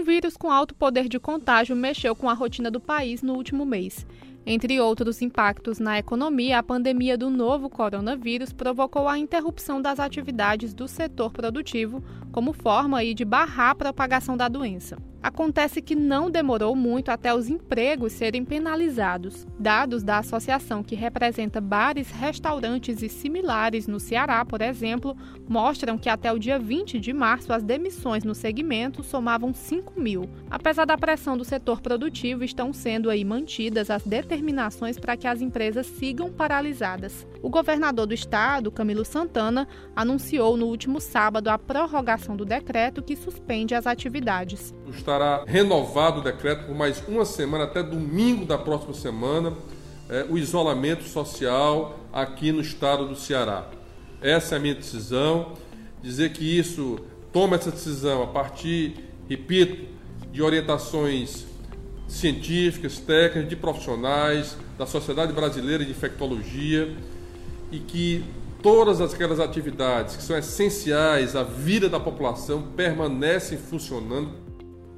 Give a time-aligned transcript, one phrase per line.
[0.00, 3.66] Um vírus com alto poder de contágio mexeu com a rotina do país no último
[3.66, 4.06] mês.
[4.46, 10.72] Entre outros impactos na economia, a pandemia do novo coronavírus provocou a interrupção das atividades
[10.72, 12.02] do setor produtivo,
[12.32, 14.96] como forma de barrar a propagação da doença.
[15.22, 19.46] Acontece que não demorou muito até os empregos serem penalizados.
[19.58, 25.14] Dados da associação que representa bares, restaurantes e similares no Ceará, por exemplo,
[25.46, 30.26] mostram que até o dia 20 de março as demissões no segmento somavam 5 mil.
[30.50, 35.42] Apesar da pressão do setor produtivo, estão sendo aí mantidas as determinações para que as
[35.42, 37.26] empresas sigam paralisadas.
[37.42, 43.16] O governador do estado, Camilo Santana, anunciou no último sábado a prorrogação do decreto que
[43.16, 48.94] suspende as atividades estará renovado o decreto por mais uma semana, até domingo da próxima
[48.94, 49.54] semana,
[50.08, 53.68] é, o isolamento social aqui no estado do Ceará.
[54.20, 55.54] Essa é a minha decisão.
[56.02, 56.98] Dizer que isso,
[57.32, 58.94] toma essa decisão a partir,
[59.28, 59.86] repito,
[60.32, 61.46] de orientações
[62.08, 66.96] científicas, técnicas, de profissionais, da Sociedade Brasileira de Infectologia
[67.70, 68.24] e que
[68.62, 74.30] todas aquelas atividades que são essenciais à vida da população permanecem funcionando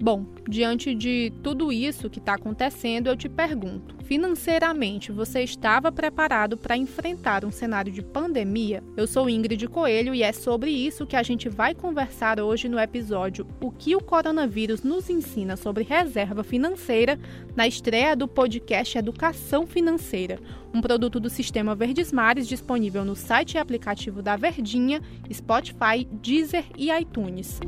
[0.02, 6.56] Bom, diante de tudo isso que está acontecendo, eu te pergunto: financeiramente você estava preparado
[6.56, 8.82] para enfrentar um cenário de pandemia?
[8.96, 12.80] Eu sou Ingrid Coelho e é sobre isso que a gente vai conversar hoje no
[12.80, 17.16] episódio O que o coronavírus nos ensina sobre reserva financeira,
[17.54, 20.40] na estreia do podcast Educação Financeira,
[20.74, 25.00] um produto do Sistema Verdes Mares disponível no site e aplicativo da Verdinha,
[25.32, 27.60] Spotify, Deezer e iTunes.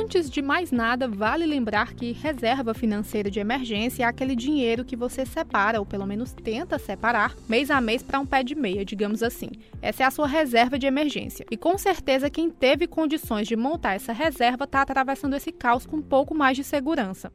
[0.00, 4.94] Antes de mais nada, vale lembrar que reserva financeira de emergência é aquele dinheiro que
[4.94, 8.84] você separa, ou pelo menos tenta separar, mês a mês para um pé de meia,
[8.84, 9.50] digamos assim.
[9.82, 11.44] Essa é a sua reserva de emergência.
[11.50, 15.96] E com certeza quem teve condições de montar essa reserva está atravessando esse caos com
[15.96, 17.32] um pouco mais de segurança.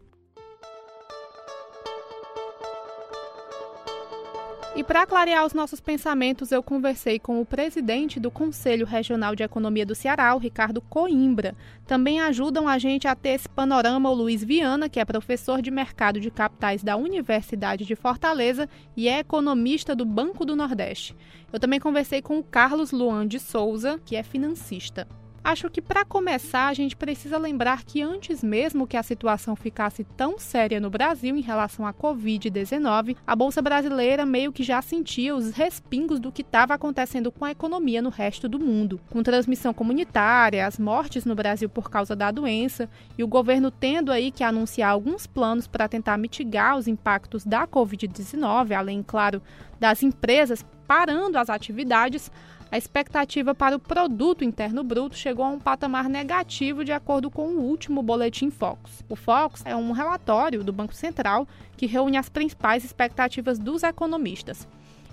[4.75, 9.43] E para clarear os nossos pensamentos, eu conversei com o presidente do Conselho Regional de
[9.43, 11.55] Economia do Ceará, o Ricardo Coimbra.
[11.85, 15.69] Também ajudam a gente a ter esse panorama o Luiz Viana, que é professor de
[15.69, 18.67] mercado de capitais da Universidade de Fortaleza
[18.97, 21.15] e é economista do Banco do Nordeste.
[21.51, 25.07] Eu também conversei com o Carlos Luan de Souza, que é financista.
[25.43, 30.05] Acho que para começar a gente precisa lembrar que antes mesmo que a situação ficasse
[30.15, 35.35] tão séria no Brasil em relação à Covid-19, a bolsa brasileira meio que já sentia
[35.35, 39.73] os respingos do que estava acontecendo com a economia no resto do mundo, com transmissão
[39.73, 44.45] comunitária, as mortes no Brasil por causa da doença e o governo tendo aí que
[44.45, 49.41] anunciar alguns planos para tentar mitigar os impactos da Covid-19, além, claro,
[49.77, 52.31] das empresas parando as atividades
[52.73, 57.49] a expectativa para o produto interno bruto chegou a um patamar negativo de acordo com
[57.49, 59.03] o último boletim Focus.
[59.07, 61.47] O Focus é um relatório do Banco Central
[61.77, 64.67] que reúne as principais expectativas dos economistas.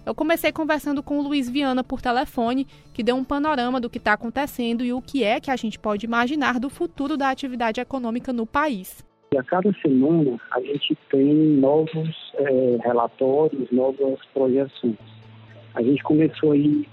[0.06, 3.98] Eu comecei conversando com o Luiz Viana por telefone, que deu um panorama do que
[3.98, 7.78] está acontecendo e o que é que a gente pode imaginar do futuro da atividade
[7.78, 9.04] econômica no país.
[9.36, 14.96] A cada semana a gente tem novos é, relatórios, novas projeções.
[15.74, 16.88] A gente começou aí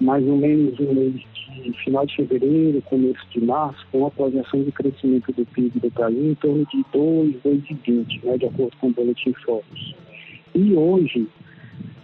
[0.00, 1.14] mais ou menos no mês
[1.62, 5.90] de final de fevereiro, começo de março, com a projeção de crescimento do PIB do
[5.90, 9.94] Brasil em torno de 2, 2,20, né, de acordo com o Boletim Focus.
[10.54, 11.28] E hoje,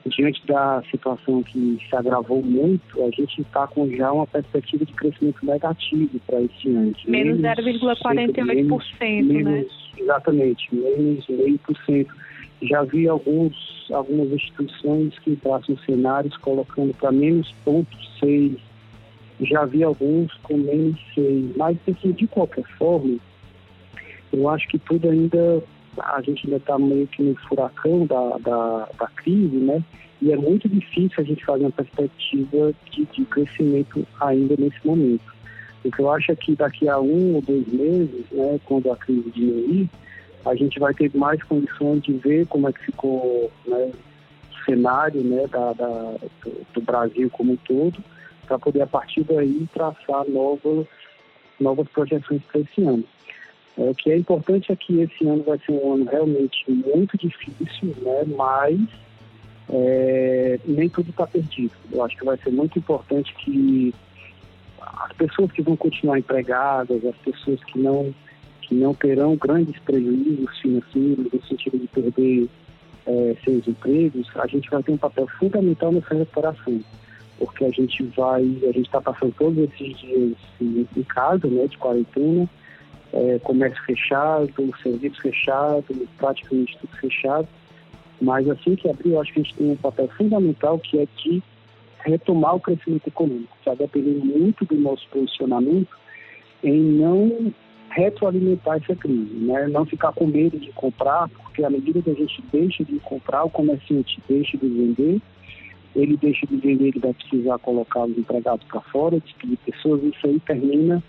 [0.06, 4.92] diante da situação que se agravou muito, a gente está com já uma perspectiva de
[4.92, 6.94] crescimento negativo para este ano.
[7.06, 9.64] Menos 0,48%, né?
[9.98, 12.06] Exatamente, menos 0,5%.
[12.62, 13.54] Já vi alguns,
[13.92, 18.56] algumas instituições que traçam cenários colocando para menos ponto seis.
[19.40, 21.54] Já vi alguns com menos seis.
[21.56, 23.18] Mas, assim, de qualquer forma,
[24.32, 25.62] eu acho que tudo ainda,
[25.98, 29.82] a gente ainda está meio que no furacão da, da, da crise, né?
[30.22, 35.34] E é muito difícil a gente fazer uma perspectiva de, de crescimento ainda nesse momento.
[35.84, 38.96] O que eu acho é que daqui a um ou dois meses, né, quando a
[38.96, 39.88] crise diminuir,
[40.46, 43.90] a gente vai ter mais condições de ver como é que ficou né,
[44.52, 46.14] o cenário né, da, da
[46.44, 47.98] do, do, Brasil como um todo,
[48.46, 50.86] para poder a partir daí traçar novas,
[51.58, 53.04] novas projeções para esse ano.
[53.76, 57.18] É, o que é importante é que esse ano vai ser um ano realmente muito
[57.18, 58.80] difícil, né, mas
[59.68, 61.72] é, nem tudo está perdido.
[61.90, 63.92] Eu acho que vai ser muito importante que
[64.80, 68.14] as pessoas que vão continuar empregadas, as pessoas que não
[68.66, 72.48] que não terão grandes prejuízos financeiros no sentido de perder
[73.06, 76.80] é, seus empregos, a gente vai ter um papel fundamental nessa recuperação.
[77.38, 81.76] porque a gente vai, a gente está passando todos esses dias em, casa, né, de
[81.78, 82.48] quarentena,
[83.12, 84.50] é, comércio fechado,
[84.82, 85.84] serviço fechado,
[86.18, 87.46] praticamente tudo fechado.
[88.20, 91.06] Mas assim que abrir, eu acho que a gente tem um papel fundamental que é
[91.22, 91.42] de
[91.98, 93.54] retomar o crescimento econômico.
[93.58, 95.94] Está dependendo muito do nosso posicionamento
[96.64, 97.52] em não
[97.96, 99.66] retroalimentar essa crise, né?
[99.68, 103.44] não ficar com medo de comprar, porque à medida que a gente deixa de comprar,
[103.44, 105.22] o comerciante deixa de vender,
[105.94, 110.26] ele deixa de vender, ele vai precisar colocar os empregados para fora, despedir pessoas, isso
[110.26, 111.02] aí termina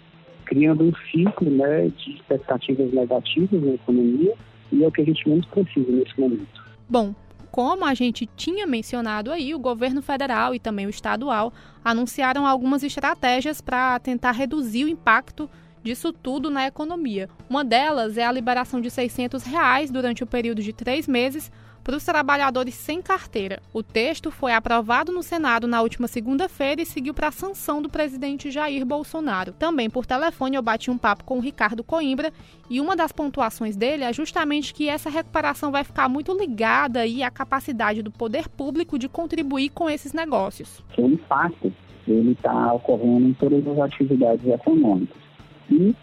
[0.46, 4.34] criando um ciclo né, de expectativas negativas na economia
[4.72, 6.66] e é o que a gente menos precisa nesse momento.
[6.88, 7.14] Bom,
[7.52, 11.52] como a gente tinha mencionado aí, o governo federal e também o estadual
[11.84, 15.50] anunciaram algumas estratégias para tentar reduzir o impacto
[15.88, 17.30] disso tudo na economia.
[17.50, 21.50] Uma delas é a liberação de 600 reais durante o período de três meses
[21.82, 23.62] para os trabalhadores sem carteira.
[23.72, 27.88] O texto foi aprovado no Senado na última segunda-feira e seguiu para a sanção do
[27.88, 29.54] presidente Jair Bolsonaro.
[29.54, 32.34] Também por telefone eu bati um papo com o Ricardo Coimbra
[32.70, 37.24] e uma das pontuações dele é justamente que essa recuperação vai ficar muito ligada aí
[37.24, 40.84] à capacidade do poder público de contribuir com esses negócios.
[40.98, 41.72] O impacto
[42.06, 45.27] ele está ocorrendo em todas as atividades econômicas.
[45.70, 45.96] E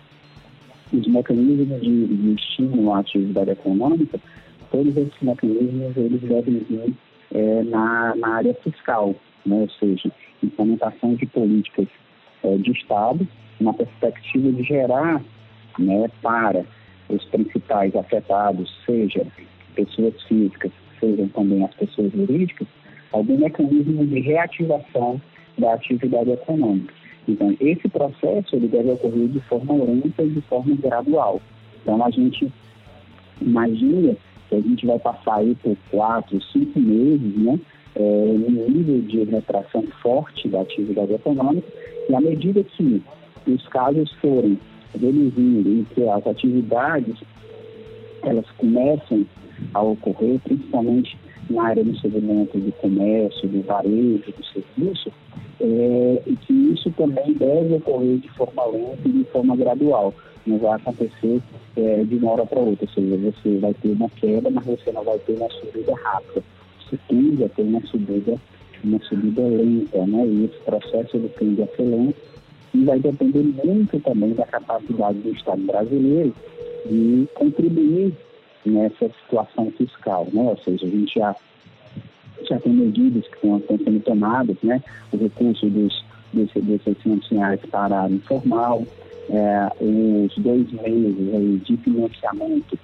[0.92, 4.20] os mecanismos de, de estímulo à atividade econômica
[4.74, 6.94] todos esses mecanismos eles devem vir
[7.32, 9.14] é, na, na área fiscal,
[9.46, 9.60] né?
[9.60, 10.10] ou seja,
[10.42, 11.86] implementação de políticas
[12.42, 13.26] é, de Estado,
[13.60, 15.22] na perspectiva de gerar
[15.78, 16.64] né, para
[17.08, 19.24] os principais afetados, seja
[19.76, 22.66] pessoas físicas, sejam também as pessoas jurídicas,
[23.12, 25.20] algum mecanismo de reativação
[25.56, 26.92] da atividade econômica.
[27.26, 31.40] Então, esse processo ele deve ocorrer de forma lenta e de forma gradual.
[31.82, 32.52] Então, a gente
[33.40, 34.16] imagina
[34.48, 37.58] que a gente vai passar aí por quatro, cinco meses, né,
[37.96, 41.66] é, um nível de retração forte da atividade econômica,
[42.08, 43.02] e à medida que
[43.46, 44.58] os casos forem
[44.92, 47.16] reduzindo e que as atividades
[48.22, 49.26] elas começam
[49.72, 51.16] a ocorrer, principalmente
[51.50, 55.12] na área do segmento do comércio, do varejo, do serviço,
[55.60, 60.12] é, e que isso também deve ocorrer de forma lenta e de forma gradual
[60.46, 61.40] não vai acontecer
[61.76, 64.92] é, de uma hora para outra, ou seja, você vai ter uma queda, mas você
[64.92, 66.42] não vai ter uma subida rápida.
[66.80, 68.34] Você tende a ter uma subida,
[68.82, 70.26] uma subida lenta, né?
[70.26, 72.16] E esse processo ele tende a ser lento
[72.74, 76.34] e vai depender muito também da capacidade do Estado brasileiro
[76.86, 78.12] de contribuir
[78.64, 80.42] nessa situação fiscal, né?
[80.42, 81.36] Ou seja, a gente já,
[82.48, 84.82] já tem medidas que estão, sendo tomadas, né?
[85.12, 88.84] O recurso dos, dos, dos 600 reais para a informal,
[89.30, 92.78] é, os dois meses aí de financiamento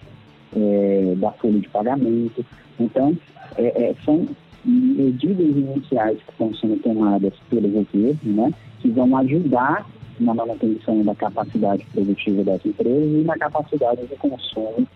[0.56, 2.44] é, da folha de pagamento.
[2.78, 3.16] Então,
[3.56, 4.26] é, é, são
[4.64, 9.86] medidas iniciais que estão sendo tomadas pelo governo, né, que vão ajudar
[10.18, 14.86] na manutenção da capacidade produtiva das empresas e na capacidade de consumo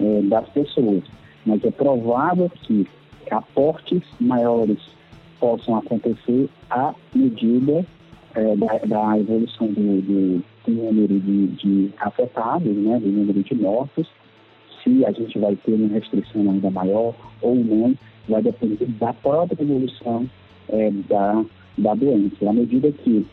[0.00, 1.02] é, das pessoas.
[1.44, 2.86] Mas é provável que
[3.30, 4.78] aportes maiores
[5.38, 7.84] possam acontecer à medida
[8.34, 13.54] é, da, da, evolução do, do, do número de, de, afetados, né, do número de
[13.54, 14.08] mortos,
[14.82, 17.94] se a gente vai ter uma restrição ainda maior ou não,
[18.28, 20.28] vai depender da própria evolução
[20.68, 21.44] é, da,
[21.78, 22.48] da doença.
[22.48, 23.26] À medida que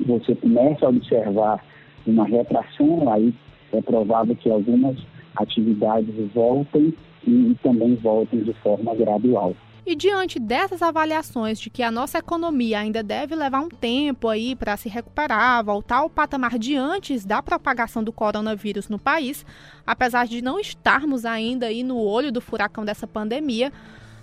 [0.00, 1.64] você começa a observar
[2.06, 3.32] uma retração, aí
[3.72, 4.96] é provável que algumas
[5.36, 6.94] atividades voltem
[7.26, 9.54] e, e também voltem de forma gradual.
[9.86, 14.56] E diante dessas avaliações de que a nossa economia ainda deve levar um tempo aí
[14.56, 19.44] para se recuperar, voltar ao patamar de antes da propagação do coronavírus no país,
[19.86, 23.70] apesar de não estarmos ainda aí no olho do furacão dessa pandemia,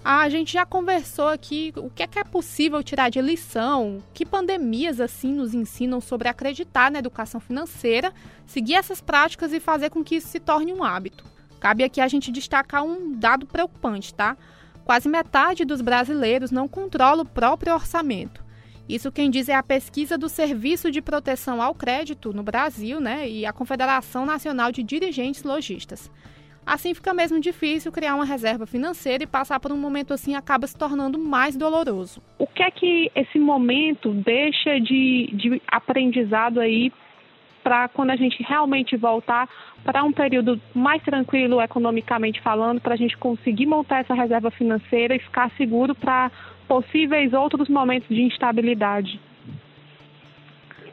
[0.04, 4.26] a gente já conversou aqui o que é que é possível tirar de lição, que
[4.26, 8.12] pandemias assim nos ensinam sobre acreditar na educação financeira,
[8.48, 11.24] seguir essas práticas e fazer com que isso se torne um hábito.
[11.60, 14.36] Cabe aqui a gente destacar um dado preocupante, tá?
[14.84, 18.44] Quase metade dos brasileiros não controla o próprio orçamento.
[18.90, 23.30] Isso quem diz é a pesquisa do Serviço de Proteção ao Crédito no Brasil né,
[23.30, 26.10] e a Confederação Nacional de Dirigentes Logistas.
[26.66, 30.68] Assim fica mesmo difícil criar uma reserva financeira e passar por um momento assim acaba
[30.68, 32.22] se tornando mais doloroso.
[32.38, 36.92] O que é que esse momento deixa de, de aprendizado aí
[37.64, 39.48] para quando a gente realmente voltar
[39.84, 45.16] para um período mais tranquilo economicamente falando, para a gente conseguir montar essa reserva financeira
[45.16, 46.32] e ficar seguro para
[46.68, 49.20] possíveis outros momentos de instabilidade.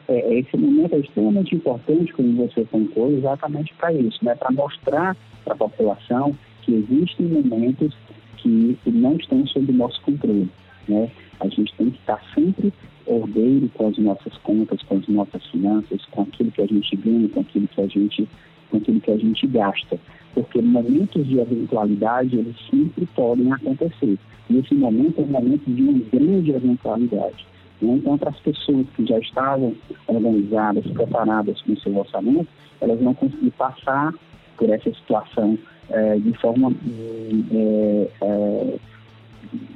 [0.09, 4.33] É, esse momento é extremamente importante, como você contou, exatamente para isso, né?
[4.33, 7.95] para mostrar para a população que existem momentos
[8.37, 10.49] que não estão sob nosso controle.
[10.87, 11.11] Né?
[11.39, 12.73] A gente tem que estar sempre
[13.05, 17.29] ordeiro com as nossas contas, com as nossas finanças, com aquilo que a gente ganha,
[17.29, 18.27] com aquilo que a gente,
[18.71, 19.99] com aquilo que a gente gasta.
[20.33, 24.17] Porque momentos de eventualidade, eles sempre podem acontecer.
[24.49, 27.45] E esse momento é um momento de uma grande eventualidade.
[27.81, 27.93] Né?
[27.95, 29.75] Então, para as pessoas que já estavam
[30.07, 32.47] organizadas, preparadas com seu orçamento,
[32.81, 34.13] elas vão conseguir passar
[34.57, 35.57] por essa situação
[35.89, 36.71] é, de forma
[37.51, 38.75] é, é,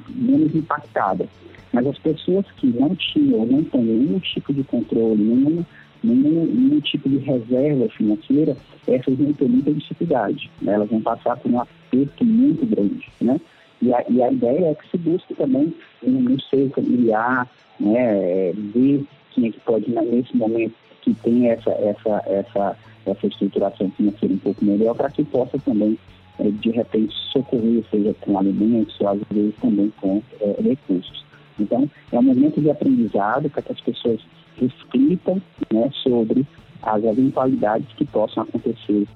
[0.08, 1.26] menos impactada.
[1.72, 5.64] Mas as pessoas que não tinham, não têm nenhum tipo de controle, nenhum,
[6.02, 8.56] nenhum, nenhum tipo de reserva financeira,
[8.86, 10.50] essas vão ter muita dificuldade.
[10.62, 10.74] Né?
[10.74, 13.08] Elas vão passar por um aperto muito grande.
[13.20, 13.40] Né?
[13.84, 17.46] E, a, e a ideia é que se busque também no seio familiar,
[17.78, 18.52] né?
[18.54, 20.72] ver quem é que pode, nesse momento,
[21.02, 25.98] que tem essa, essa, essa, essa estruturação financeira um pouco melhor, para que possa também
[26.38, 31.22] é, de repente socorrer, seja com alimentos ou às vezes também com é, recursos.
[31.60, 34.20] Então, é um momento de aprendizado para que as pessoas
[34.56, 36.46] reflitam né, sobre
[36.82, 39.06] as eventualidades que possam acontecer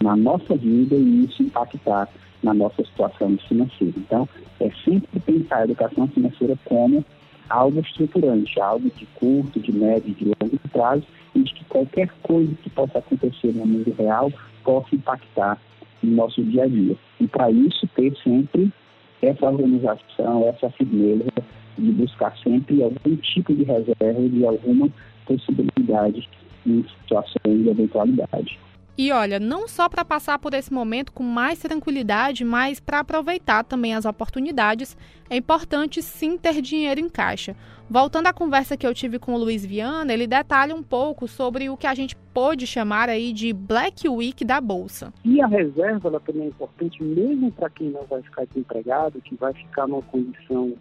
[0.00, 2.08] na nossa vida e isso impactar
[2.42, 3.94] na nossa situação financeira.
[3.96, 4.28] Então,
[4.60, 7.04] é sempre pensar a educação financeira como
[7.48, 12.52] algo estruturante, algo de curto, de médio, de longo prazo, e de que qualquer coisa
[12.62, 14.32] que possa acontecer no mundo real
[14.64, 15.58] possa impactar
[16.02, 16.96] no nosso dia a dia.
[17.20, 18.72] E para isso, ter sempre
[19.20, 21.30] essa organização, essa firmeza
[21.78, 24.88] de buscar sempre algum tipo de reserva de alguma
[25.26, 26.28] possibilidade
[26.66, 28.58] em situações de eventualidade.
[28.96, 33.64] E olha, não só para passar por esse momento com mais tranquilidade, mas para aproveitar
[33.64, 34.96] também as oportunidades,
[35.30, 37.56] é importante sim ter dinheiro em caixa.
[37.88, 41.70] Voltando à conversa que eu tive com o Luiz Viana, ele detalha um pouco sobre
[41.70, 45.12] o que a gente pode chamar aí de Black Week da Bolsa.
[45.24, 49.34] E a reserva ela também é importante, mesmo para quem não vai ficar desempregado, que
[49.36, 50.74] vai ficar numa condição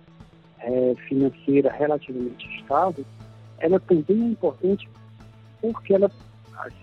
[0.59, 3.05] é, financeira relativamente estável,
[3.59, 4.89] ela também é importante
[5.61, 6.11] porque ela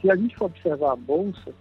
[0.00, 1.52] se a gente for observar a Bolsa,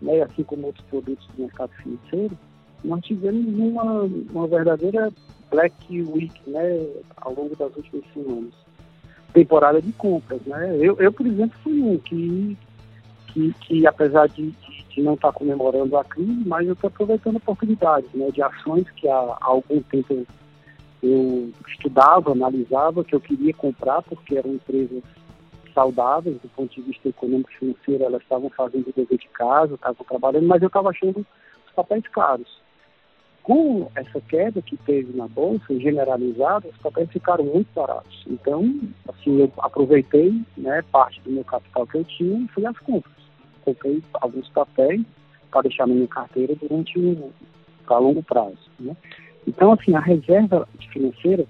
[0.00, 2.38] né, assim como outros produtos do mercado financeiro,
[2.82, 5.12] nós tivemos uma, uma verdadeira
[5.50, 6.86] Black Week né,
[7.16, 8.54] ao longo das últimas semanas.
[9.32, 10.40] Temporada de compras.
[10.46, 10.76] Né?
[10.80, 12.56] Eu, eu por exemplo, fui um que,
[13.28, 14.50] que, que apesar de,
[14.88, 19.08] de, não estar comemorando a crise, mas eu estou aproveitando oportunidades né, de ações que
[19.08, 20.26] há, há algum tempo
[21.02, 25.02] eu estudava, analisava, que eu queria comprar, porque eram empresas
[25.80, 29.74] saudáveis do ponto de vista econômico e financeiro, elas estavam fazendo o dever de casa,
[29.74, 31.26] estavam trabalhando, mas eu estava achando
[31.66, 32.60] os papéis caros.
[33.42, 38.24] Com essa queda que teve na bolsa, generalizada, os papéis ficaram muito baratos.
[38.26, 42.78] Então, assim, eu aproveitei né, parte do meu capital que eu tinha e fui às
[42.80, 43.14] compras.
[43.64, 45.02] Comprei alguns papéis
[45.50, 47.30] para deixar na minha carteira durante um
[47.88, 48.70] longo prazo.
[48.78, 48.94] Né?
[49.46, 51.46] Então, assim, a reserva financeira,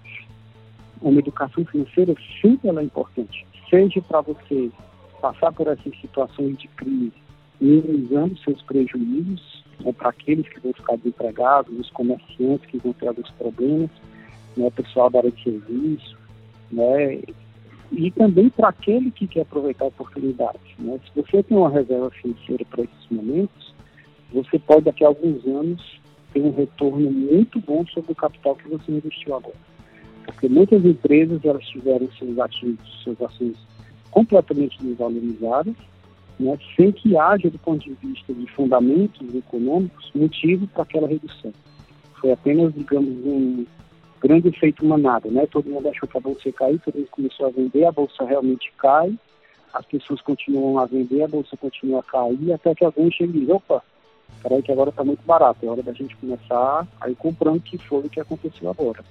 [1.03, 4.71] uma educação financeira, sempre ela é importante seja para você
[5.21, 7.13] passar por essas situações de crise,
[7.61, 13.09] minimizando seus prejuízos, ou para aqueles que vão ficar desempregados, os comerciantes que vão ter
[13.09, 13.91] alguns problemas,
[14.57, 16.19] né, o pessoal da área de serviço,
[16.71, 17.21] né,
[17.93, 20.59] e também para aquele que quer aproveitar a oportunidade.
[20.79, 20.99] Né?
[21.05, 23.75] Se você tem uma reserva financeira para esses momentos,
[24.33, 26.01] você pode daqui a alguns anos
[26.33, 29.70] ter um retorno muito bom sobre o capital que você investiu agora
[30.31, 33.57] porque muitas empresas elas tiveram seus ativos, suas ações
[34.11, 35.75] completamente desvalorizadas,
[36.39, 41.53] né, sem que haja, do ponto de vista de fundamentos econômicos, motivo para aquela redução.
[42.21, 43.67] Foi apenas, digamos, um
[44.21, 45.47] grande efeito manada, né?
[45.47, 48.25] Todo mundo achou que a bolsa ia cair, todo mundo começou a vender, a bolsa
[48.25, 49.15] realmente cai,
[49.73, 53.41] as pessoas continuam a vender, a bolsa continua a cair, até que alguém chega e
[53.41, 53.83] diz, opa,
[54.43, 57.79] peraí que agora está muito barato, é hora da gente começar a ir comprando, que
[57.79, 59.03] foi o que aconteceu agora.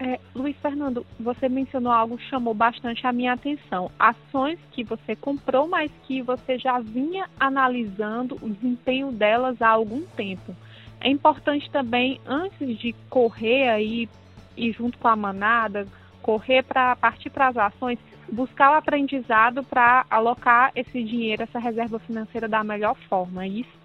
[0.00, 3.90] É, Luiz Fernando, você mencionou algo que chamou bastante a minha atenção.
[3.98, 10.02] Ações que você comprou, mas que você já vinha analisando o desempenho delas há algum
[10.02, 10.54] tempo.
[11.00, 14.08] É importante também, antes de correr aí
[14.56, 15.86] e junto com a manada,
[16.22, 17.98] correr para partir para as ações,
[18.30, 23.78] buscar o aprendizado para alocar esse dinheiro, essa reserva financeira da melhor forma, é isso?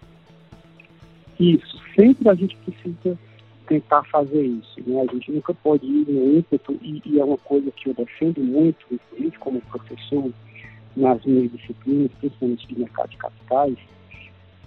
[1.39, 1.81] Isso.
[1.95, 3.17] Sempre a gente precisa
[3.67, 4.81] tentar fazer isso.
[4.85, 5.01] Né?
[5.01, 8.41] A gente nunca pode ir no ímpeto, e, e é uma coisa que eu defendo
[8.41, 10.31] muito, inclusive como professor,
[10.95, 13.77] nas minhas disciplinas, principalmente de mercado de capitais,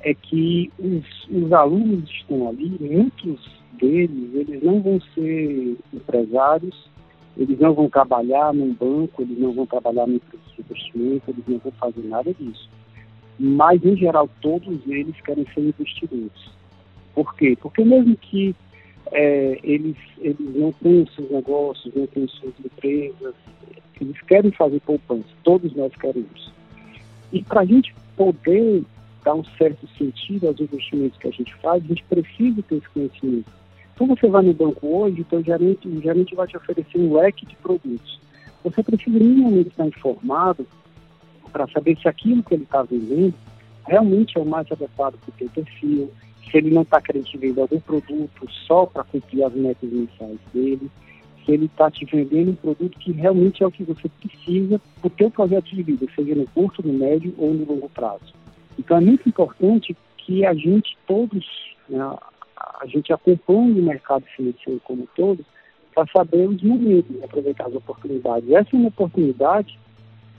[0.03, 3.41] é que os, os alunos estão ali, muitos
[3.79, 6.89] deles, eles não vão ser empresários,
[7.37, 10.21] eles não vão trabalhar num banco, eles não vão trabalhar no
[10.59, 12.69] investimento, eles não vão fazer nada disso.
[13.39, 16.51] Mas, em geral, todos eles querem ser investidores.
[17.15, 17.57] Por quê?
[17.61, 18.55] Porque mesmo que
[19.13, 23.35] é, eles, eles não têm os seus negócios, não têm suas empresas,
[24.01, 26.53] eles querem fazer poupança, todos nós queremos.
[27.33, 28.85] E para a gente poder
[29.25, 32.89] dar um certo sentido aos investimentos que a gente faz, a gente precisa ter esse
[32.91, 33.51] conhecimento.
[33.95, 37.15] Então você vai no banco hoje, então o gerente, o gerente vai te oferecer um
[37.15, 38.21] leque de produtos.
[38.63, 40.67] Você precisa minimamente estar informado
[41.51, 43.35] para saber se aquilo que ele está vendendo
[43.87, 46.11] realmente é o mais adequado para o teu perfil,
[46.51, 50.39] se ele não está querendo te vender algum produto só para cumprir as metas mensais
[50.53, 50.91] dele,
[51.45, 55.07] se ele está te vendendo um produto que realmente é o que você precisa para
[55.07, 58.35] o teu projeto de vida, seja no curto, no médio ou no longo prazo.
[58.79, 61.47] Então é muito importante que a gente todos,
[61.89, 62.01] né,
[62.57, 65.45] a gente acompanhe o mercado financeiro como um todo
[65.95, 68.51] para saber os momentos, aproveitar as oportunidades.
[68.51, 69.79] Essa é uma oportunidade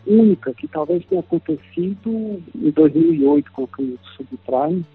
[0.05, 4.85] única que talvez tenha acontecido em 2008 com a crise subprime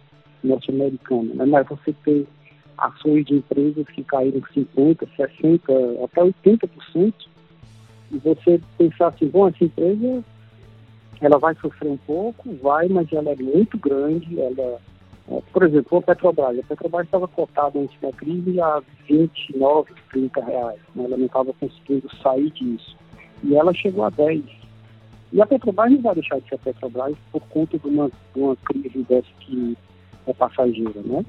[0.43, 1.47] norte-americana, né?
[1.47, 2.27] mas você ter
[2.79, 7.15] ações de empresas que caíram 50%, 60%, até 80%,
[8.11, 10.25] e você pensar assim, bom, essa empresa
[11.21, 14.81] ela vai sofrer um pouco, vai, mas ela é muito grande, ela
[15.29, 16.59] é, por exemplo, a Petrobras.
[16.59, 20.81] A Petrobras estava cotada antes da crise a 29, 30 reais.
[20.95, 21.05] Né?
[21.05, 22.97] Ela não estava conseguindo sair disso.
[23.45, 24.43] E ela chegou a 10.
[25.33, 28.41] E a Petrobras não vai deixar de ser a Petrobras por conta de uma, de
[28.41, 29.77] uma crise dessa que
[30.27, 31.25] é passageira, né?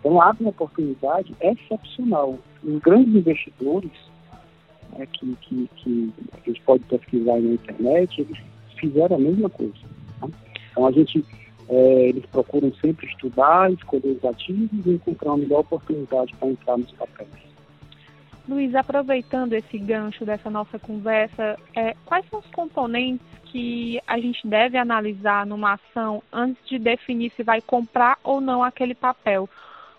[0.00, 2.38] Então abre uma oportunidade excepcional.
[2.64, 3.92] Os grandes investidores
[4.98, 8.38] né, que, que, que, a gente pode pesquisar na internet, eles
[8.78, 9.72] fizeram a mesma coisa.
[10.20, 10.28] Tá?
[10.70, 11.24] Então a gente,
[11.68, 16.78] é, eles procuram sempre estudar, escolher os ativos e encontrar uma melhor oportunidade para entrar
[16.78, 17.51] nos papéis.
[18.48, 24.46] Luiz, aproveitando esse gancho dessa nossa conversa, é, quais são os componentes que a gente
[24.46, 29.48] deve analisar numa ação antes de definir se vai comprar ou não aquele papel?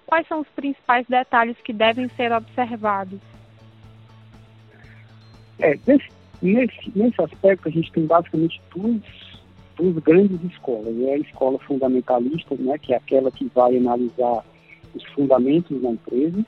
[0.05, 3.19] Quais são os principais detalhes que devem ser observados?
[5.59, 6.09] É, nesse,
[6.41, 9.01] nesse, nesse aspecto, a gente tem basicamente duas,
[9.77, 10.99] duas grandes escolas.
[10.99, 14.43] É a escola fundamentalista, né, que é aquela que vai analisar
[14.93, 16.45] os fundamentos da empresa,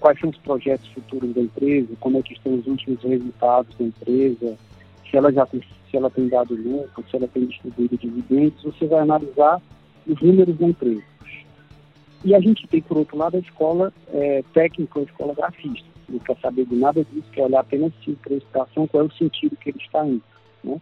[0.00, 3.84] quais são os projetos futuros da empresa, como é que estão os últimos resultados da
[3.84, 4.58] empresa,
[5.08, 5.60] se ela já tem,
[5.90, 9.60] se ela tem dado lucro, se ela tem distribuído dividendos, você vai analisar
[10.06, 11.02] os números da empresa.
[12.24, 15.88] E a gente tem, por outro lado, a escola é, técnica, a escola grafista.
[16.08, 19.56] Não quer saber de nada disso, quer olhar apenas se prestação, qual é o sentido
[19.56, 20.22] que ele está indo.
[20.62, 20.80] Né?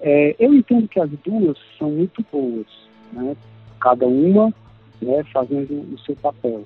[0.00, 2.66] É, eu entendo que as duas são muito boas,
[3.12, 3.36] né?
[3.80, 4.52] cada uma
[5.00, 6.64] né, fazendo o seu papel.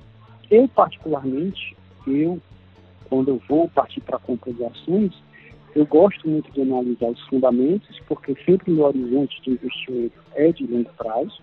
[0.50, 1.74] Eu, particularmente,
[2.06, 2.40] eu,
[3.08, 5.12] quando eu vou partir para a compra de ações,
[5.74, 10.66] eu gosto muito de analisar os fundamentos, porque sempre o horizonte de investimento é de
[10.66, 11.40] longo prazo.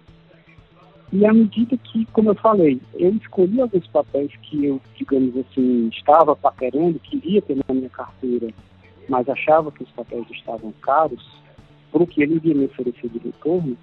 [1.12, 5.90] E à medida que, como eu falei, eu escolhi alguns papéis que eu, digamos assim,
[5.92, 8.50] estava paquerando, queria ter na minha carteira,
[9.08, 11.26] mas achava que os papéis estavam caros,
[11.92, 13.76] para o que ele iria me oferecer de retorno,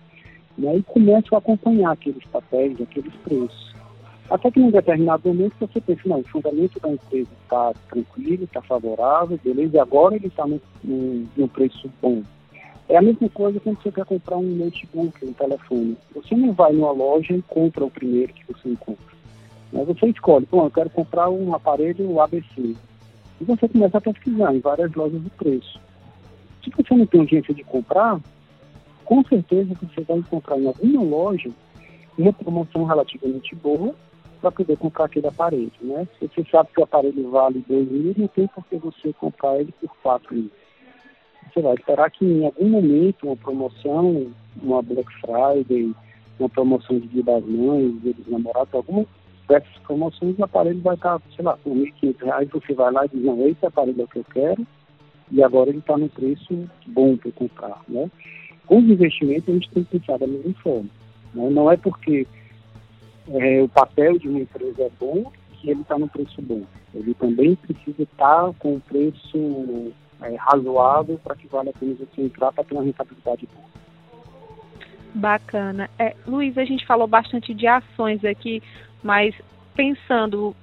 [0.57, 3.75] né, e começo a acompanhar aqueles papéis, aqueles preços.
[4.29, 8.61] Até que num determinado momento você pensa, não, o fundamento da empresa está tranquilo, está
[8.61, 12.23] favorável, beleza, e agora ele está num, preço bom.
[12.89, 15.97] É a mesma coisa quando você quer comprar um notebook, um telefone.
[16.15, 19.17] Você não vai numa loja e compra o primeiro que você encontra.
[19.73, 22.75] Mas você escolhe, bom, eu quero comprar um aparelho ABC.
[23.41, 25.81] E você começa a pesquisar em várias lojas de preço.
[26.65, 28.21] Se você não tem urgência de comprar,
[29.05, 31.51] com certeza você vai encontrar em alguma loja
[32.19, 33.95] uma promoção relativamente boa
[34.41, 36.07] para poder comprar aquele aparelho, né?
[36.19, 39.59] Se você sabe que o aparelho vale 2 mil, não tem por que você comprar
[39.59, 40.51] ele por 4 mil.
[41.53, 44.31] Você vai esperar que em algum momento uma promoção,
[44.63, 45.95] uma Black Friday,
[46.39, 49.07] uma promoção de Dia das Mães, Dia dos Namorados, alguma
[49.49, 51.71] dessas promoções, o aparelho vai estar, sei lá, R$
[52.03, 54.67] 1.500, você vai lá e diz, não, esse aparelho é o que eu quero,
[55.31, 58.11] e agora ele está no preço bom para comprar, né?
[58.67, 60.89] Com os investimentos, a gente tem que pensar da mesma forma.
[61.33, 61.49] Né?
[61.51, 62.27] Não é porque
[63.29, 66.63] é, o papel de uma empresa é bom que ele está no preço bom.
[66.95, 72.23] Ele também precisa estar com um preço é, razoável para que valha a pena você
[72.23, 73.67] entrar para ter uma rentabilidade boa.
[75.15, 75.89] Bacana.
[75.99, 78.63] É, Luiz, a gente falou bastante de ações aqui,
[79.03, 79.35] mas
[79.75, 80.55] pensando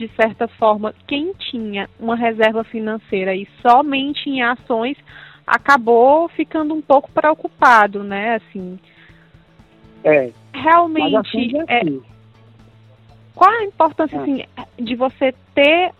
[0.00, 4.96] de certa forma, quem tinha uma reserva financeira e somente em ações
[5.46, 8.36] acabou ficando um pouco preocupado, né?
[8.36, 8.78] Assim,
[10.04, 10.30] é.
[10.52, 12.02] Realmente, é, assim.
[13.34, 14.20] qual a importância é.
[14.20, 14.44] assim,
[14.78, 15.92] de você ter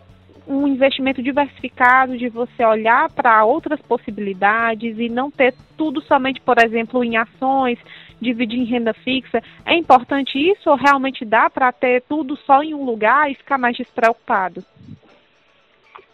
[0.46, 6.58] um investimento diversificado, de você olhar para outras possibilidades e não ter tudo somente, por
[6.58, 7.78] exemplo, em ações,
[8.20, 9.40] dividir em renda fixa.
[9.64, 13.58] É importante isso ou realmente dá para ter tudo só em um lugar e ficar
[13.58, 14.64] mais despreocupado?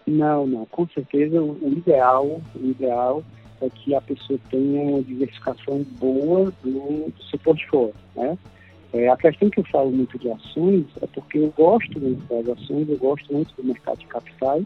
[0.07, 0.66] Não, não.
[0.66, 3.25] Com certeza o ideal, o ideal
[3.60, 8.36] é que a pessoa tenha uma diversificação boa do, do seu portfólio, né?
[8.92, 12.56] É, a questão que eu falo muito de ações é porque eu gosto muito das
[12.56, 14.64] ações, eu gosto muito do mercado de capitais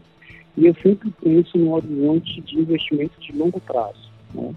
[0.55, 4.09] e eu sempre penso no horizonte de investimento de longo prazo.
[4.33, 4.53] Né?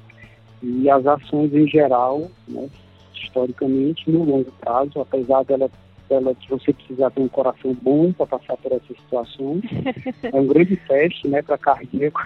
[0.63, 2.69] E as ações em geral, né,
[3.15, 5.71] historicamente, no longo prazo, apesar dela,
[6.09, 9.63] dela de você precisar ter um coração bom para passar por essas situações,
[10.23, 12.21] é um grande teste né, para cardíaco.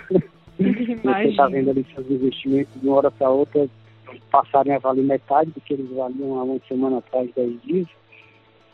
[0.58, 3.68] Você está vendo ali seus investimentos de uma hora para outra
[4.30, 7.86] passarem a valer metade do que eles valiam há uma semana atrás, dez dias.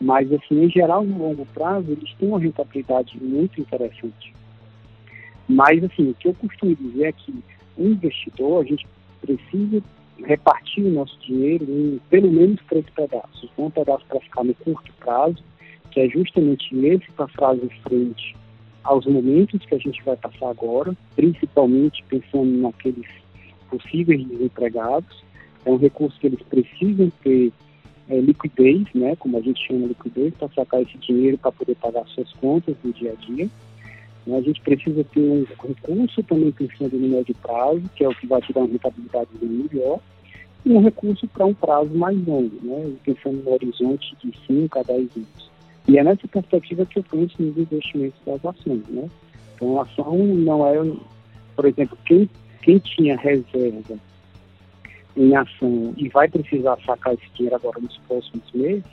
[0.01, 4.35] Mas, assim, em geral, no longo prazo, eles têm uma rentabilidade muito interessante.
[5.49, 7.35] Mas, assim, o que eu costumo dizer é que
[7.77, 8.87] o investidor, a gente
[9.21, 9.83] precisa
[10.25, 13.51] repartir o nosso dinheiro em pelo menos três pedaços.
[13.59, 15.43] Um pedaço para ficar no curto prazo,
[15.91, 18.35] que é justamente esse para fazer frente
[18.85, 23.07] aos momentos que a gente vai passar agora, principalmente pensando naqueles
[23.71, 25.25] possíveis desempregados.
[25.65, 27.51] É um recurso que eles precisam ter
[28.09, 32.07] é, liquidez, né, como a gente chama liquidez, para sacar esse dinheiro para poder pagar
[32.09, 33.49] suas contas no dia a dia.
[34.27, 38.27] A gente precisa ter um recurso também pensando no médio prazo, que é o que
[38.27, 40.01] vai te dar uma rentabilidade melhor,
[40.65, 44.83] e um recurso para um prazo mais longo, né, pensando no horizonte de 5 a
[44.83, 45.54] 10 anos.
[45.87, 48.87] E é nessa perspectiva que eu penso nos investimentos das ações.
[48.89, 49.09] Né?
[49.55, 50.75] Então, a ação não é,
[51.55, 52.29] por exemplo, quem,
[52.63, 53.99] quem tinha reserva
[55.17, 58.85] em ação e vai precisar sacar esse dinheiro agora nos próximos meses,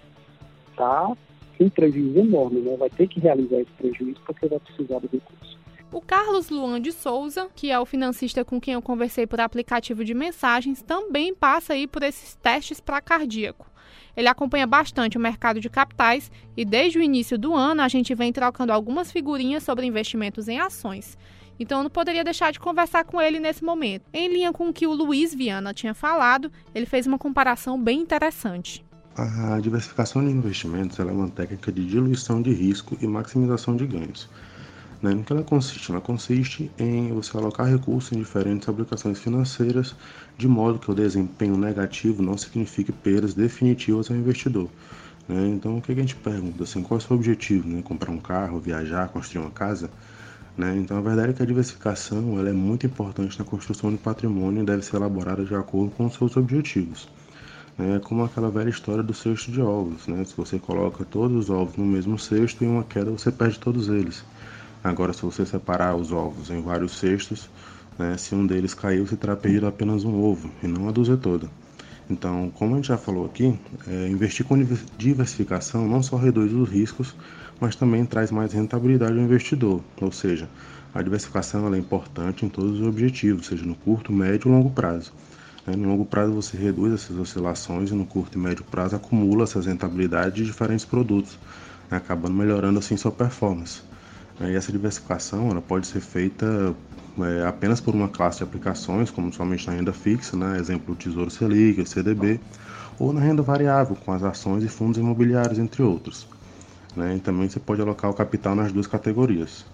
[0.75, 1.11] tá
[1.59, 2.75] um prejuízo enorme, né?
[2.77, 5.59] Vai ter que realizar esse prejuízo porque vai precisar do recurso.
[5.91, 10.05] O Carlos Luan de Souza, que é o financista com quem eu conversei por aplicativo
[10.05, 13.69] de mensagens, também passa aí por esses testes para cardíaco.
[14.15, 18.15] Ele acompanha bastante o mercado de capitais e desde o início do ano a gente
[18.15, 21.17] vem trocando algumas figurinhas sobre investimentos em ações.
[21.59, 24.05] Então eu não poderia deixar de conversar com ele nesse momento.
[24.13, 27.99] Em linha com o que o Luiz Viana tinha falado, ele fez uma comparação bem
[27.99, 28.85] interessante.
[29.17, 34.29] A diversificação de investimentos é uma técnica de diluição de risco e maximização de ganhos.
[35.01, 35.13] Né?
[35.13, 35.91] No que ela consiste?
[35.91, 39.95] Ela consiste em você alocar recursos em diferentes aplicações financeiras,
[40.37, 44.69] de modo que o desempenho negativo não signifique perdas definitivas ao investidor.
[45.27, 45.47] Né?
[45.47, 46.63] Então, o que a gente pergunta?
[46.63, 47.67] Assim, qual é o seu objetivo?
[47.67, 47.81] Né?
[47.81, 49.89] Comprar um carro, viajar, construir uma casa?
[50.57, 50.77] Né?
[50.77, 54.61] Então, a verdade é que a diversificação ela é muito importante na construção de patrimônio
[54.61, 57.07] e deve ser elaborada de acordo com os seus objetivos.
[57.79, 60.23] É como aquela velha história do cesto de ovos, né?
[60.25, 63.87] Se você coloca todos os ovos no mesmo cesto, em uma queda você perde todos
[63.87, 64.23] eles.
[64.83, 67.49] Agora, se você separar os ovos em vários cestos,
[67.99, 71.15] né, se um deles caiu, você terá perdido apenas um ovo e não a dúzia
[71.15, 71.47] toda.
[72.09, 74.57] Então, como a gente já falou aqui, é, investir com
[74.97, 77.15] diversificação não só reduz os riscos,
[77.59, 79.81] mas também traz mais rentabilidade ao investidor.
[80.01, 80.49] Ou seja,
[80.93, 85.13] a diversificação é importante em todos os objetivos, seja no curto, médio ou longo prazo.
[85.65, 85.75] Né?
[85.75, 89.67] No longo prazo você reduz essas oscilações e no curto e médio prazo acumula essas
[89.67, 91.37] rentabilidades de diferentes produtos,
[91.89, 91.97] né?
[91.97, 93.83] acabando melhorando assim sua performance.
[94.49, 96.75] E essa diversificação ela pode ser feita
[97.19, 100.57] é, apenas por uma classe de aplicações, como somente na renda fixa, né?
[100.57, 102.39] exemplo Tesouro Selic, CDB,
[102.97, 106.27] ou na renda variável, com as ações e fundos imobiliários, entre outros.
[106.95, 107.15] Né?
[107.17, 109.65] E também você pode alocar o capital nas duas categorias.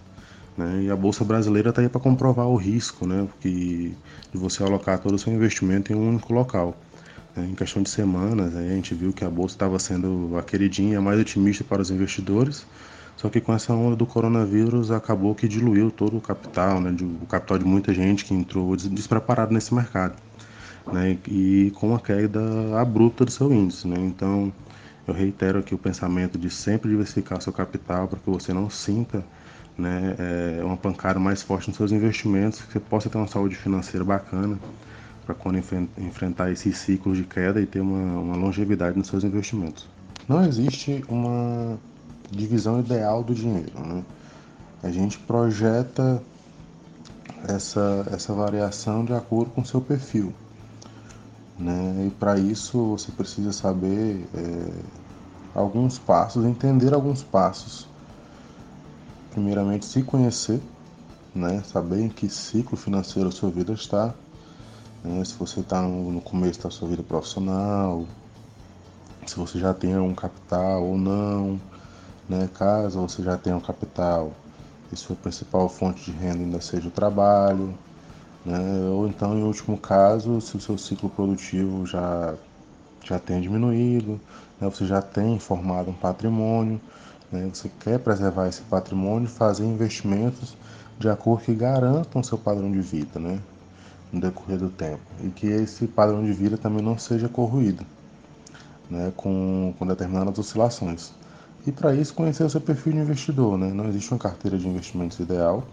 [0.57, 0.83] Né?
[0.83, 3.27] E a Bolsa Brasileira está aí para comprovar o risco né?
[3.41, 3.93] de
[4.33, 6.75] você alocar todo o seu investimento em um único local.
[7.35, 7.47] Né?
[7.51, 11.19] Em questão de semanas, a gente viu que a Bolsa estava sendo a queridinha mais
[11.19, 12.65] otimista para os investidores,
[13.17, 16.95] só que com essa onda do coronavírus acabou que diluiu todo o capital, né?
[17.21, 20.13] o capital de muita gente que entrou despreparado nesse mercado.
[20.93, 21.17] Né?
[21.27, 22.39] E com a queda
[22.79, 23.87] abrupta do seu índice.
[23.87, 23.97] Né?
[23.99, 24.53] Então,
[25.07, 29.25] eu reitero aqui o pensamento de sempre diversificar seu capital para que você não sinta
[29.77, 30.15] né,
[30.59, 34.03] é uma pancada mais forte nos seus investimentos, que você possa ter uma saúde financeira
[34.03, 34.57] bacana
[35.25, 35.57] para quando
[35.97, 39.87] enfrentar esses ciclos de queda e ter uma, uma longevidade nos seus investimentos.
[40.27, 41.77] Não existe uma
[42.31, 43.79] divisão ideal do dinheiro.
[43.79, 44.03] Né?
[44.83, 46.21] A gente projeta
[47.47, 50.33] essa, essa variação de acordo com o seu perfil.
[51.57, 52.05] Né?
[52.07, 54.71] E para isso você precisa saber é,
[55.55, 57.87] alguns passos, entender alguns passos
[59.31, 60.59] primeiramente se conhecer,
[61.33, 61.61] né?
[61.63, 64.13] saber em que ciclo financeiro a sua vida está,
[65.03, 65.23] né?
[65.23, 68.05] se você está no começo da sua vida profissional,
[69.27, 71.59] se você já tem um capital ou não,
[72.27, 72.49] né?
[72.53, 74.33] caso você já tenha um capital,
[74.91, 77.77] e sua principal fonte de renda ainda seja o trabalho,
[78.45, 78.59] né?
[78.89, 82.35] ou então, em último caso, se o seu ciclo produtivo já,
[83.03, 84.19] já tem diminuído,
[84.59, 84.69] né?
[84.69, 86.79] você já tem formado um patrimônio,
[87.31, 87.49] né?
[87.53, 90.55] você quer preservar esse patrimônio, fazer investimentos
[90.97, 93.39] de acordo que garantam seu padrão de vida né?
[94.11, 97.85] no decorrer do tempo e que esse padrão de vida também não seja corroído
[98.89, 99.11] né?
[99.15, 101.11] com, com determinadas oscilações.
[101.67, 103.57] E para isso, conhecer o seu perfil de investidor.
[103.57, 103.67] Né?
[103.73, 105.67] Não existe uma carteira de investimentos ideal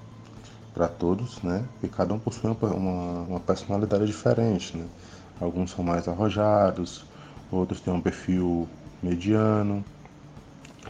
[0.75, 1.65] para todos, né?
[1.85, 4.85] E cada um possui uma, uma personalidade diferente, né?
[5.41, 7.05] Alguns são mais arrojados,
[7.49, 8.69] outros têm um perfil
[9.01, 9.85] mediano,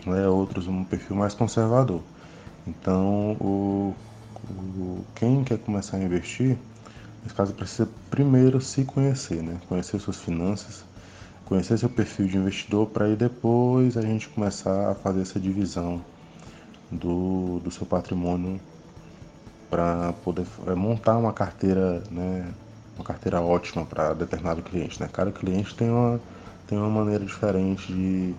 [0.06, 0.26] né?
[0.26, 2.00] outros um perfil mais conservador.
[2.66, 3.94] Então, o,
[4.48, 6.56] o, quem quer começar a investir,
[7.22, 9.58] nesse caso, precisa primeiro se conhecer, né?
[9.68, 10.82] Conhecer suas finanças,
[11.46, 16.00] conhecer seu perfil de investidor para aí depois a gente começar a fazer essa divisão
[16.90, 18.60] do, do seu patrimônio
[19.70, 22.52] para poder é, montar uma carteira, né,
[22.96, 25.00] uma carteira ótima para determinado cliente.
[25.00, 25.08] Né?
[25.12, 26.20] Cada cliente tem uma,
[26.66, 28.34] tem uma maneira diferente de,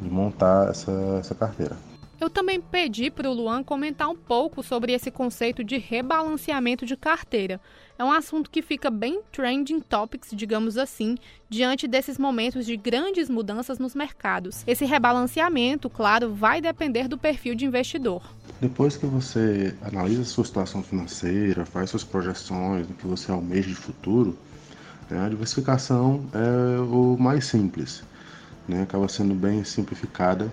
[0.00, 1.76] de montar essa, essa carteira.
[2.20, 6.94] Eu também pedi para o Luan comentar um pouco sobre esse conceito de rebalanceamento de
[6.94, 7.58] carteira.
[7.98, 11.16] É um assunto que fica bem trending topics, digamos assim,
[11.48, 14.62] diante desses momentos de grandes mudanças nos mercados.
[14.66, 18.22] Esse rebalanceamento, claro, vai depender do perfil de investidor.
[18.60, 23.70] Depois que você analisa a sua situação financeira, faz suas projeções do que você almeja
[23.70, 24.38] de futuro,
[25.08, 28.02] né, a diversificação é o mais simples.
[28.68, 30.50] Né, acaba sendo bem simplificada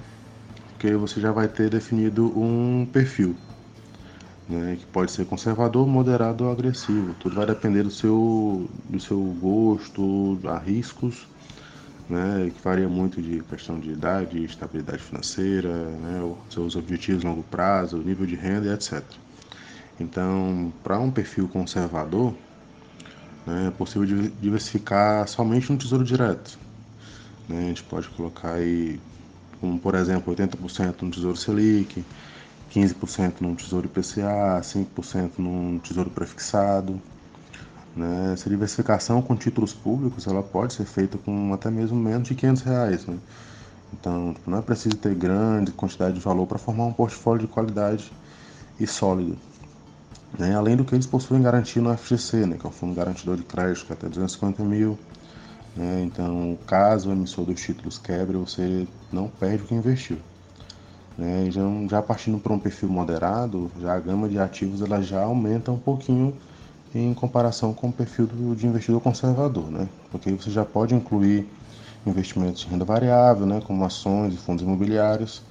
[0.78, 3.36] porque você já vai ter definido um perfil,
[4.48, 7.16] né, que pode ser conservador, moderado ou agressivo.
[7.16, 11.26] Tudo vai depender do seu, do seu gosto, a riscos,
[12.08, 17.98] né, que varia muito de questão de idade, estabilidade financeira, né, seus objetivos longo prazo,
[17.98, 19.04] nível de renda etc.
[20.00, 22.36] Então, para um perfil conservador,
[23.48, 24.06] né, é possível
[24.40, 26.60] diversificar somente no tesouro direto.
[27.50, 29.00] Né, a gente pode colocar aí
[29.60, 32.04] como por exemplo 80% no Tesouro Selic,
[32.74, 37.02] 15% no Tesouro IPCA, 5% no Tesouro Prefixado.
[37.96, 38.34] Né?
[38.34, 42.62] Essa diversificação com títulos públicos ela pode ser feita com até mesmo menos de 500
[42.62, 43.06] reais.
[43.06, 43.18] Né?
[43.94, 47.48] Então tipo, não é preciso ter grande quantidade de valor para formar um portfólio de
[47.48, 48.12] qualidade
[48.80, 49.38] e sólido.
[50.38, 50.56] Né?
[50.56, 52.58] Além do que eles possuem garantia no FGC, né?
[52.60, 54.98] que é o Fundo Garantidor de Crédito, que é até 250 mil
[55.78, 56.04] né?
[56.04, 60.18] Então, caso o emissor dos títulos quebre, você não perde o que investiu.
[61.18, 61.50] Né?
[61.52, 65.72] Já, já partindo para um perfil moderado, já a gama de ativos ela já aumenta
[65.72, 66.36] um pouquinho
[66.94, 69.88] em comparação com o perfil do, de investidor conservador, né?
[70.12, 71.48] porque você já pode incluir
[72.06, 73.62] investimentos de renda variável, né?
[73.66, 75.42] como ações e fundos imobiliários,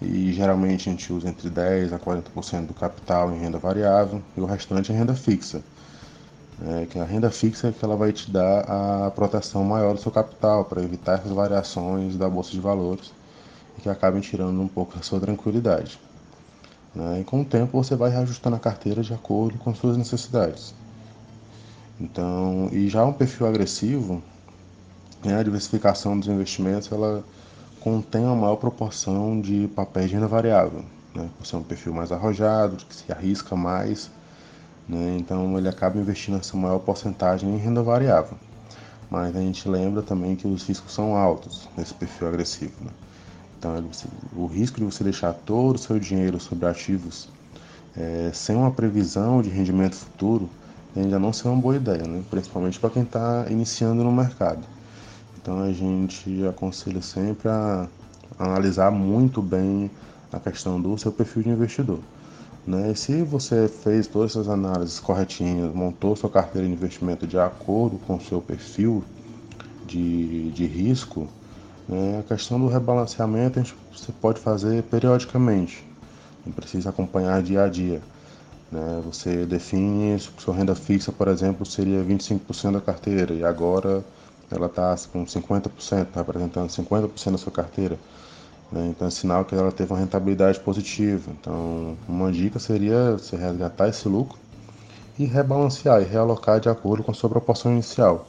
[0.00, 4.40] e geralmente a gente usa entre 10% a 40% do capital em renda variável e
[4.40, 5.60] o restante em renda fixa
[6.66, 8.60] é, que a renda fixa é que ela vai te dar
[9.06, 13.12] a proteção maior do seu capital para evitar essas variações da bolsa de valores
[13.80, 16.00] que acabem tirando um pouco da sua tranquilidade.
[16.94, 17.20] Né?
[17.20, 20.74] E com o tempo você vai reajustando a carteira de acordo com suas necessidades.
[22.00, 24.22] Então, e já um perfil agressivo,
[25.24, 27.24] né, a diversificação dos investimentos, ela
[27.80, 32.12] contém uma maior proporção de papéis de renda variável, né, por ser um perfil mais
[32.12, 34.10] arrojado, que se arrisca mais
[34.88, 35.16] né?
[35.18, 38.36] Então ele acaba investindo essa maior porcentagem em renda variável.
[39.10, 42.72] Mas a gente lembra também que os riscos são altos nesse perfil agressivo.
[42.80, 42.90] Né?
[43.58, 43.84] Então
[44.36, 47.28] o risco de você deixar todo o seu dinheiro sobre ativos
[47.96, 50.48] é, sem uma previsão de rendimento futuro
[50.96, 52.22] ainda não ser uma boa ideia, né?
[52.30, 54.62] principalmente para quem está iniciando no mercado.
[55.40, 57.86] Então a gente aconselha sempre a
[58.38, 59.90] analisar muito bem
[60.32, 62.00] a questão do seu perfil de investidor.
[62.68, 62.94] Né?
[62.94, 68.16] Se você fez todas essas análises corretinhas, montou sua carteira de investimento de acordo com
[68.16, 69.02] o seu perfil
[69.86, 71.26] de, de risco,
[71.88, 72.18] né?
[72.18, 75.82] a questão do rebalanceamento a gente, você pode fazer periodicamente,
[76.44, 78.02] não precisa acompanhar dia a dia.
[78.70, 79.02] Né?
[79.06, 84.04] Você define sua renda fixa, por exemplo, seria 25% da carteira e agora
[84.50, 85.70] ela está com 50%,
[86.12, 87.98] tá representando 50% da sua carteira.
[88.70, 88.88] Né?
[88.88, 91.30] Então é sinal que ela teve uma rentabilidade positiva.
[91.30, 94.38] Então, uma dica seria você resgatar esse lucro
[95.18, 98.28] e rebalancear e realocar de acordo com a sua proporção inicial.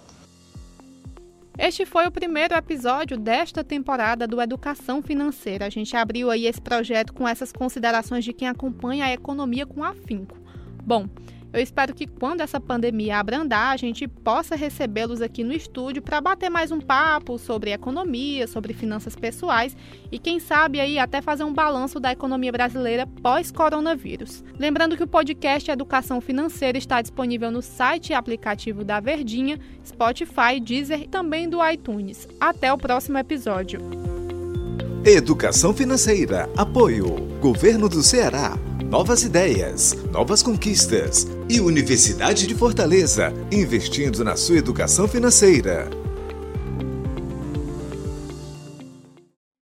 [1.58, 5.66] Este foi o primeiro episódio desta temporada do Educação Financeira.
[5.66, 9.84] A gente abriu aí esse projeto com essas considerações de quem acompanha a economia com
[9.84, 10.38] afinco.
[10.82, 11.06] Bom,
[11.52, 16.22] Eu espero que quando essa pandemia abrandar, a gente possa recebê-los aqui no estúdio para
[16.22, 19.76] bater mais um papo sobre economia, sobre finanças pessoais
[20.12, 24.44] e quem sabe aí até fazer um balanço da economia brasileira pós-coronavírus.
[24.60, 30.60] Lembrando que o podcast Educação Financeira está disponível no site e aplicativo da Verdinha, Spotify,
[30.62, 32.28] Deezer e também do iTunes.
[32.40, 34.19] Até o próximo episódio.
[35.06, 36.50] Educação Financeira.
[36.58, 37.16] Apoio.
[37.40, 38.60] Governo do Ceará.
[38.84, 41.26] Novas ideias, novas conquistas.
[41.48, 45.90] E Universidade de Fortaleza, investindo na sua educação financeira.